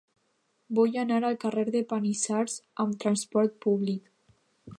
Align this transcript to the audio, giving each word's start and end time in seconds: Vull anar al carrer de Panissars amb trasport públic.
Vull 0.77 0.95
anar 1.01 1.19
al 1.29 1.37
carrer 1.45 1.67
de 1.75 1.83
Panissars 1.93 2.57
amb 2.85 3.01
trasport 3.05 3.59
públic. 3.69 4.15